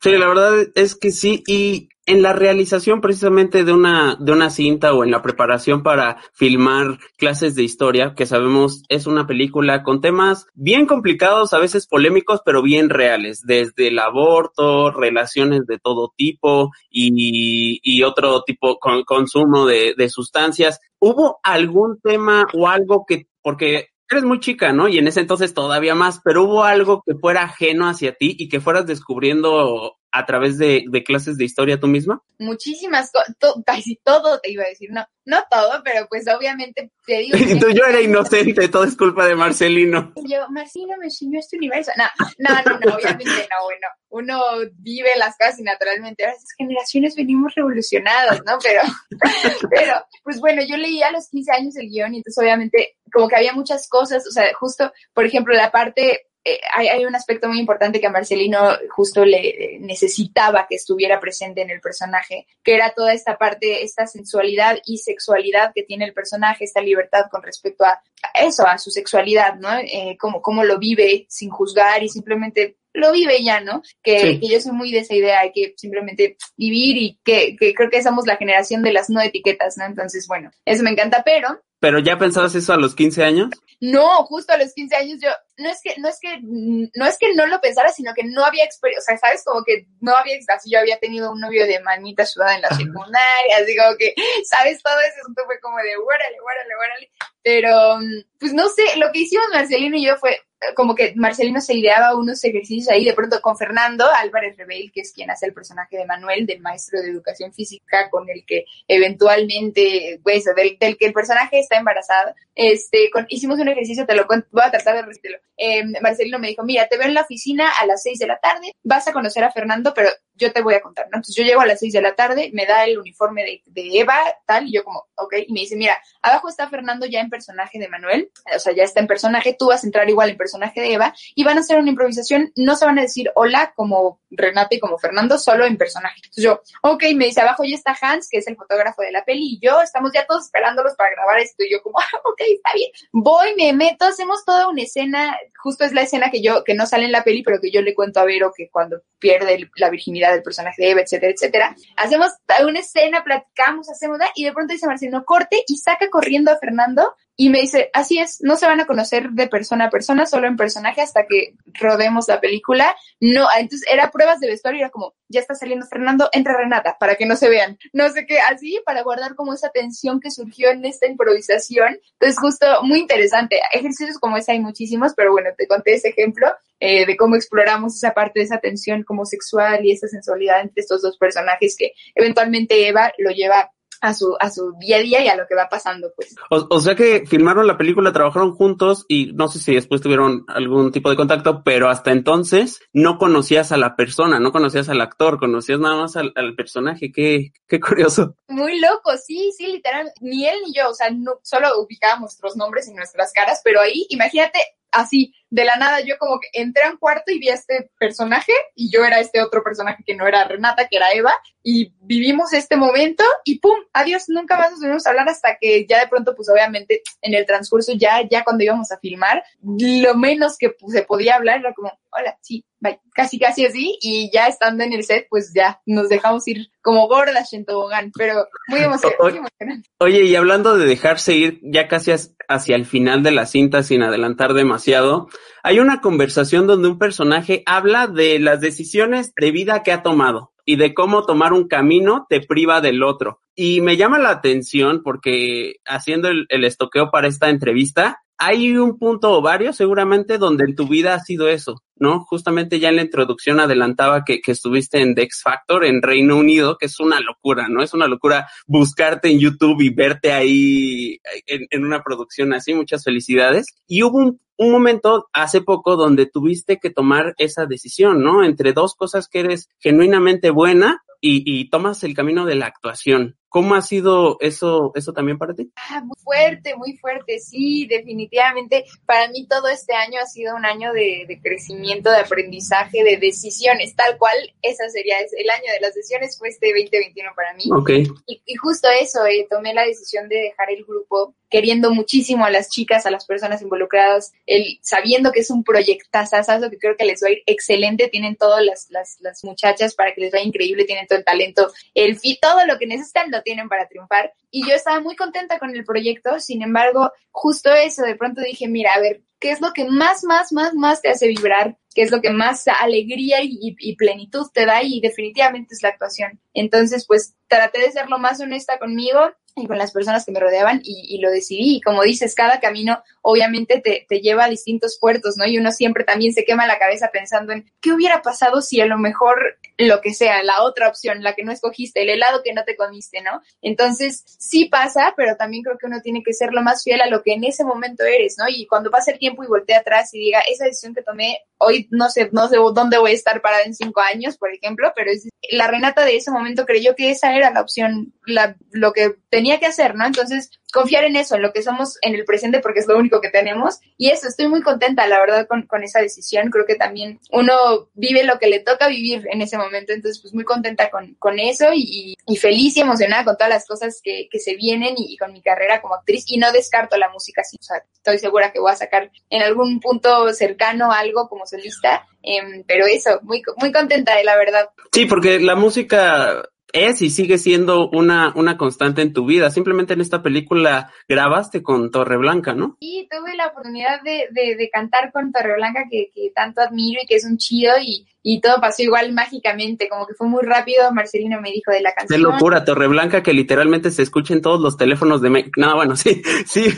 [0.00, 4.50] Sí, la verdad es que sí, y en la realización precisamente de una, de una
[4.50, 9.82] cinta o en la preparación para filmar clases de historia, que sabemos es una película
[9.82, 15.78] con temas bien complicados, a veces polémicos, pero bien reales, desde el aborto, relaciones de
[15.78, 20.80] todo tipo y, y otro tipo con consumo de, de sustancias.
[20.98, 24.88] ¿Hubo algún tema o algo que, porque eres muy chica, ¿no?
[24.88, 28.48] Y en ese entonces todavía más, pero hubo algo que fuera ajeno hacia ti y
[28.48, 32.22] que fueras descubriendo a través de, de clases de historia tú misma?
[32.38, 33.34] Muchísimas cosas,
[33.66, 37.36] casi todo te iba a decir, no, no todo, pero pues obviamente te digo.
[37.60, 40.12] Tú, yo era inocente, todo es culpa de Marcelino.
[40.24, 41.90] Yo, Marcelino me enseñó este universo.
[41.96, 42.04] No,
[42.38, 44.40] no, no, no obviamente no, bueno, uno
[44.74, 48.56] vive las cosas y naturalmente ahora estas generaciones venimos revolucionados, ¿no?
[48.62, 48.82] Pero,
[49.70, 53.28] pero, pues bueno, yo leí a los 15 años el guion y entonces obviamente como
[53.28, 57.16] que había muchas cosas, o sea, justo, por ejemplo, la parte eh, hay, hay, un
[57.16, 58.58] aspecto muy importante que a Marcelino
[58.90, 64.06] justo le necesitaba que estuviera presente en el personaje, que era toda esta parte, esta
[64.06, 68.02] sensualidad y sexualidad que tiene el personaje, esta libertad con respecto a,
[68.34, 69.70] eso, a su sexualidad, ¿no?
[69.78, 73.82] Eh, cómo, cómo lo vive sin juzgar y simplemente lo vive ya, ¿no?
[74.02, 74.40] Que, sí.
[74.40, 77.88] que, yo soy muy de esa idea, hay que simplemente vivir y que, que creo
[77.88, 79.86] que somos la generación de las no etiquetas, ¿no?
[79.86, 83.50] Entonces, bueno, eso me encanta, pero ¿Pero ya pensabas eso a los 15 años?
[83.78, 87.18] No, justo a los 15 años yo, no es que, no es que, no es
[87.18, 90.16] que no lo pensara, sino que no había experiencia, o sea, sabes, como que no
[90.16, 93.96] había, así yo había tenido un novio de manita sudada en la secundaria, así como
[93.96, 94.14] que,
[94.44, 97.10] sabes, todo eso fue como de, huérale, huérale, huérale,
[97.44, 97.98] pero,
[98.40, 100.40] pues no sé, lo que hicimos Marcelino y yo fue,
[100.74, 105.02] como que Marcelino se ideaba unos ejercicios ahí de pronto con Fernando Álvarez Rebel, que
[105.02, 108.64] es quien hace el personaje de Manuel, del maestro de educación física, con el que
[108.88, 112.34] eventualmente, pues, del, del que el personaje está embarazada.
[112.54, 115.38] Este, con, hicimos un ejercicio, te lo cuento, voy a tratar de recibirlo.
[115.56, 118.38] Eh, Marcelino me dijo, mira, te veo en la oficina a las seis de la
[118.38, 121.16] tarde, vas a conocer a Fernando, pero yo te voy a contar, ¿no?
[121.16, 124.00] Entonces yo llego a las seis de la tarde, me da el uniforme de, de
[124.00, 127.30] Eva, tal, y yo como, ok, y me dice, mira, abajo está Fernando ya en
[127.30, 130.36] personaje de Manuel, o sea, ya está en personaje, tú vas a entrar igual en
[130.36, 133.72] personaje de Eva, y van a hacer una improvisación, no se van a decir hola
[133.76, 136.16] como Renata y como Fernando, solo en personaje.
[136.16, 139.24] Entonces yo, ok, me dice, abajo ya está Hans, que es el fotógrafo de la
[139.24, 142.40] peli, y yo, estamos ya todos esperándolos para grabar esto, y yo como, ah, ok,
[142.40, 142.90] está bien.
[143.12, 146.86] Voy, me meto, hacemos toda una escena, justo es la escena que yo, que no
[146.86, 149.90] sale en la peli, pero que yo le cuento a Vero que cuando pierde la
[149.90, 151.76] virginidad del personaje de Eva, etcétera, etcétera.
[151.96, 152.32] Hacemos
[152.66, 157.14] una escena, platicamos, hacemos, y de pronto dice Marcelino, corte, y saca corriendo a Fernando,
[157.36, 160.46] y me dice, así es, no se van a conocer de persona a persona, solo
[160.46, 162.94] en personaje hasta que rodemos la película.
[163.20, 167.16] No, entonces era pruebas de vestuario, era como, ya está saliendo Fernando, entra Renata, para
[167.16, 167.76] que no se vean.
[167.92, 171.98] No sé qué, así, para guardar como esa tensión que surgió en esta improvisación.
[172.12, 173.60] Entonces, justo muy interesante.
[173.72, 176.46] Ejercicios como ese hay muchísimos, pero bueno, te conté ese ejemplo
[176.78, 180.82] eh, de cómo exploramos esa parte de esa tensión como sexual y esa sensualidad entre
[180.82, 183.70] estos dos personajes que eventualmente Eva lo lleva
[184.04, 186.34] a su, a su día a día y a lo que va pasando, pues.
[186.50, 190.44] O, o, sea que filmaron la película, trabajaron juntos y no sé si después tuvieron
[190.48, 195.00] algún tipo de contacto, pero hasta entonces no conocías a la persona, no conocías al
[195.00, 197.10] actor, conocías nada más al, al personaje.
[197.12, 198.36] Qué, qué curioso.
[198.48, 200.12] Muy loco, sí, sí, literal.
[200.20, 203.80] Ni él ni yo, o sea, no, solo ubicábamos nuestros nombres y nuestras caras, pero
[203.80, 204.58] ahí, imagínate,
[204.94, 207.90] así, de la nada, yo como que entré a un cuarto y vi a este
[207.98, 211.92] personaje y yo era este otro personaje que no era Renata, que era Eva, y
[212.00, 216.00] vivimos este momento y pum, adiós, nunca más nos volvimos a hablar hasta que ya
[216.00, 220.58] de pronto, pues obviamente en el transcurso, ya, ya cuando íbamos a filmar, lo menos
[220.58, 224.46] que pues, se podía hablar era como, hola, sí, bye, casi, casi así, y ya
[224.46, 228.80] estando en el set, pues ya nos dejamos ir como gordas en tobogán, pero muy
[228.84, 229.88] emocionante.
[229.98, 232.12] Oye, y hablando de dejarse ir ya casi
[232.48, 235.28] hacia el final de la cinta sin adelantar demasiado,
[235.62, 240.52] hay una conversación donde un personaje habla de las decisiones de vida que ha tomado
[240.66, 243.40] y de cómo tomar un camino te priva del otro.
[243.54, 248.98] Y me llama la atención porque haciendo el, el estoqueo para esta entrevista, hay un
[248.98, 252.20] punto o varios seguramente donde en tu vida ha sido eso, ¿no?
[252.24, 256.76] Justamente ya en la introducción adelantaba que, que estuviste en Dex Factor en Reino Unido,
[256.78, 257.82] que es una locura, ¿no?
[257.82, 263.02] Es una locura buscarte en YouTube y verte ahí en, en una producción así, muchas
[263.02, 263.66] felicidades.
[263.86, 268.44] Y hubo un, un momento hace poco donde tuviste que tomar esa decisión, ¿no?
[268.44, 273.36] Entre dos cosas que eres genuinamente buena y, y tomas el camino de la actuación.
[273.54, 275.70] ¿Cómo ha sido eso, eso también para ti?
[275.76, 278.84] Ah, muy fuerte, muy fuerte, sí, definitivamente.
[279.06, 283.16] Para mí todo este año ha sido un año de, de, crecimiento, de aprendizaje, de
[283.16, 287.62] decisiones, tal cual, esa sería el año de las decisiones, fue este 2021 para mí.
[287.70, 288.08] Okay.
[288.26, 292.50] Y, y justo eso, eh, tomé la decisión de dejar el grupo queriendo muchísimo a
[292.50, 297.04] las chicas, a las personas involucradas, el, sabiendo que es un proyectazazo que creo que
[297.04, 300.44] les va a ir excelente, tienen todas las, las, las muchachas para que les vaya
[300.44, 304.32] increíble, tienen todo el talento, el fit, todo lo que necesitan lo tienen para triunfar.
[304.50, 308.66] Y yo estaba muy contenta con el proyecto, sin embargo, justo eso, de pronto dije,
[308.66, 311.76] mira, a ver, ¿qué es lo que más, más, más, más te hace vibrar?
[311.94, 314.82] ¿Qué es lo que más alegría y, y plenitud te da?
[314.82, 316.40] Y definitivamente es la actuación.
[316.54, 319.20] Entonces, pues traté de ser lo más honesta conmigo
[319.56, 321.76] y con las personas que me rodeaban y, y, lo decidí.
[321.76, 325.46] Y como dices, cada camino obviamente te, te, lleva a distintos puertos, ¿no?
[325.46, 328.86] Y uno siempre también se quema la cabeza pensando en qué hubiera pasado si a
[328.86, 332.52] lo mejor lo que sea, la otra opción, la que no escogiste, el helado que
[332.52, 333.40] no te comiste, ¿no?
[333.62, 337.08] Entonces, sí pasa, pero también creo que uno tiene que ser lo más fiel a
[337.08, 338.44] lo que en ese momento eres, ¿no?
[338.48, 341.88] Y cuando pase el tiempo y voltee atrás y diga, esa decisión que tomé, hoy
[341.90, 345.10] no sé, no sé dónde voy a estar parada en cinco años, por ejemplo, pero
[345.10, 349.14] es, la Renata de ese momento creyó que esa era la opción, la, lo que
[349.30, 350.04] tenía que hacer, ¿no?
[350.04, 353.20] Entonces, confiar en eso, en lo que somos en el presente, porque es lo único
[353.20, 353.78] que tenemos.
[353.96, 356.50] Y eso, estoy muy contenta, la verdad, con, con esa decisión.
[356.50, 359.92] Creo que también uno vive lo que le toca vivir en ese momento.
[359.92, 363.66] Entonces, pues muy contenta con, con eso y, y feliz y emocionada con todas las
[363.66, 366.24] cosas que, que se vienen y, con mi carrera como actriz.
[366.26, 369.42] Y no descarto la música, sí, o sea, estoy segura que voy a sacar en
[369.42, 372.06] algún punto cercano algo como solista.
[372.22, 374.70] Eh, pero eso, muy, muy contenta, la verdad.
[374.92, 376.42] Sí, porque la música
[376.74, 379.50] es y sigue siendo una, una constante en tu vida.
[379.50, 382.76] Simplemente en esta película grabaste con Torreblanca, ¿no?
[382.80, 387.06] Sí, tuve la oportunidad de, de, de cantar con Torreblanca, que, que tanto admiro y
[387.06, 390.90] que es un chido y, y todo pasó igual mágicamente, como que fue muy rápido.
[390.92, 392.18] Marcelino me dijo de la canción.
[392.18, 395.60] Qué locura, Torreblanca, que literalmente se escucha en todos los teléfonos de México.
[395.60, 396.74] No, bueno, sí, sí.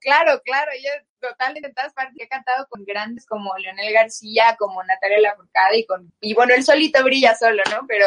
[0.00, 0.90] claro, claro, yo
[1.26, 5.86] totalmente en todas partes he cantado con grandes como Leonel García, como Natalia Lafourcade y
[5.86, 7.86] con, y bueno, él solito brilla solo, ¿no?
[7.88, 8.04] Pero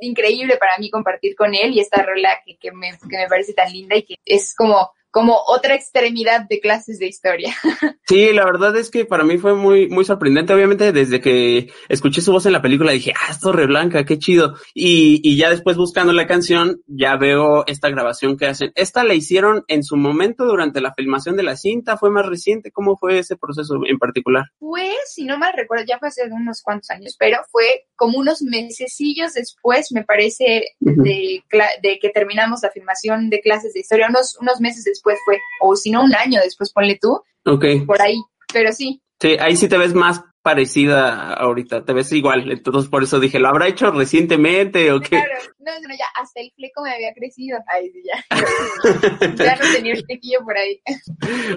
[0.00, 3.52] increíble para mí compartir con él y esta rola que, que, me, que me parece
[3.52, 7.54] tan linda y que es como como otra extremidad de clases de historia.
[8.06, 10.52] Sí, la verdad es que para mí fue muy, muy sorprendente.
[10.52, 14.18] Obviamente, desde que escuché su voz en la película dije, ah, es Torre Blanca, qué
[14.18, 14.56] chido.
[14.74, 18.72] Y, y ya después buscando la canción, ya veo esta grabación que hacen.
[18.74, 21.96] ¿Esta la hicieron en su momento durante la filmación de la cinta?
[21.96, 22.70] ¿Fue más reciente?
[22.72, 24.44] ¿Cómo fue ese proceso en particular?
[24.58, 28.42] Fue, si no mal recuerdo, ya fue hace unos cuantos años, pero fue como unos
[28.42, 31.02] mesecillos después, me parece, uh -huh.
[31.02, 31.42] de,
[31.82, 35.76] de, que terminamos la filmación de clases de historia, unos, unos meses después fue, o
[35.76, 37.64] si no un año después, ponle tú, Ok.
[37.86, 38.16] por ahí,
[38.52, 39.00] pero sí.
[39.20, 43.38] Sí, ahí sí te ves más parecida ahorita, te ves igual, entonces por eso dije,
[43.38, 45.08] ¿lo habrá hecho recientemente o qué?
[45.08, 48.26] Claro, no, no, ya hasta el fleco me había crecido, ahí sí, ya,
[49.36, 50.82] ya no tenía el flequillo por ahí.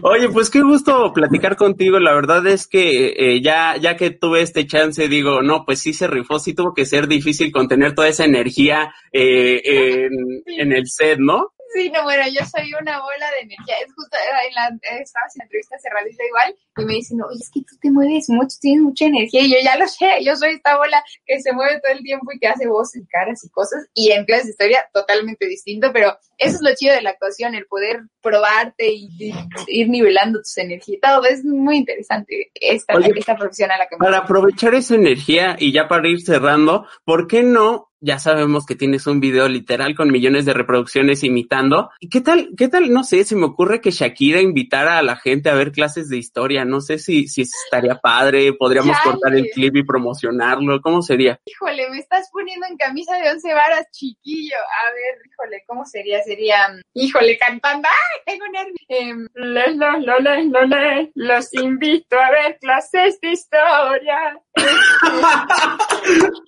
[0.03, 4.41] Oye, pues qué gusto platicar contigo, la verdad es que eh, ya, ya que tuve
[4.41, 8.08] este chance, digo, no, pues sí se rifó, sí tuvo que ser difícil contener toda
[8.08, 10.12] esa energía eh, en,
[10.45, 11.52] en el set, ¿no?
[11.74, 13.76] Sí, no, bueno, yo soy una bola de energía.
[13.86, 14.68] Es justo, en la,
[15.02, 18.30] estaba en la entrevista cerradita igual, y me dicen, oye, es que tú te mueves
[18.30, 21.52] mucho, tienes mucha energía, y yo ya lo sé, yo soy esta bola que se
[21.54, 24.52] mueve todo el tiempo y que hace voces caras y cosas, y en clases de
[24.52, 29.10] historia totalmente distinto, pero eso es lo chido de la actuación, el poder probarte y,
[29.19, 29.34] y
[29.67, 33.96] ir nivelando tus energías, todo, es muy interesante esta, Oye, esta profesión a la que
[33.96, 37.88] me Para aprovechar esa energía y ya para ir cerrando, ¿por qué no?
[38.00, 41.90] Ya sabemos que tienes un video literal con millones de reproducciones imitando.
[42.00, 42.94] ¿Y qué tal, qué tal?
[42.94, 46.17] No sé, se me ocurre que Shakira invitara a la gente a ver clases de
[46.17, 46.63] historia.
[46.63, 49.12] No sé si, si estaría padre, podríamos Chale.
[49.12, 50.80] cortar el clip y promocionarlo.
[50.82, 51.40] ¿Cómo sería?
[51.46, 54.58] Híjole, me estás poniendo en camisa de once varas, chiquillo.
[54.58, 56.21] A ver, híjole, ¿cómo sería?
[56.21, 57.88] Sería, mm, híjole, cantando.
[58.26, 59.30] ¡Ay, tengo nervios!
[59.34, 64.40] Les, los, lo, les, lo, les, los invito a ver clases de historia.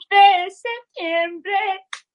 [0.10, 1.52] de septiembre.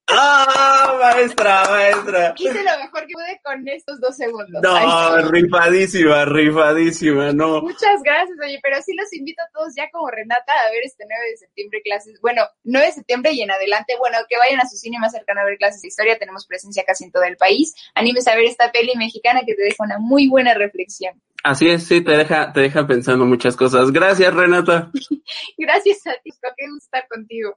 [0.09, 2.35] ¡Ah, maestra, maestra!
[2.37, 4.63] Hice lo mejor que pude con estos dos segundos.
[4.63, 7.63] No, rifadísima, rifadísima, no.
[7.63, 11.05] Muchas gracias, oye, pero sí los invito a todos ya como Renata a ver este
[11.09, 12.21] 9 de septiembre clases.
[12.21, 15.41] Bueno, 9 de septiembre y en adelante, bueno, que vayan a su cine más cercano
[15.41, 16.19] a ver clases de historia.
[16.19, 17.75] Tenemos presencia casi en todo el país.
[17.95, 21.21] Anímese a ver esta peli mexicana que te deja una muy buena reflexión.
[21.45, 23.93] Así es, sí, te deja, te deja pensando muchas cosas.
[23.93, 24.91] Gracias, Renata.
[25.59, 27.55] Gracias a ti, qué gusto estar contigo.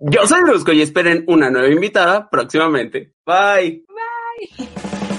[0.00, 3.14] Yo soy Brusco y esperen una nueva invitada próximamente.
[3.24, 3.84] Bye.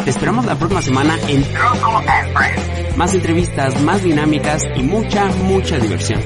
[0.03, 1.45] Te esperamos la próxima semana en
[2.97, 6.21] más entrevistas, más dinámicas y mucha, mucha diversión.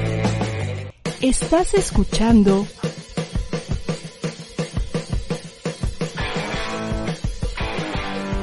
[1.22, 2.66] Estás escuchando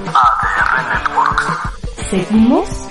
[0.06, 2.10] ADR Networks.
[2.10, 2.89] Seguimos